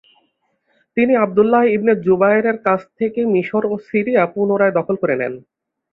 তিনি 0.97 1.13
Abdullah 1.17 1.63
ibn 1.75 1.93
জুবায়েরের 2.05 2.57
কাছ 2.67 2.81
থেকে 2.99 3.19
মিশর 3.33 3.63
ও 3.67 3.83
সিরিয়া 3.87 4.23
পুনরায় 4.33 4.73
দখল 4.77 4.95
করে 5.01 5.15
নেন। 5.21 5.33